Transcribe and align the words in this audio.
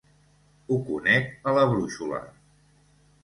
Ho 0.69 0.77
conec 0.87 1.29
a 1.51 1.53
la 1.57 1.65
brúixola. 1.73 2.21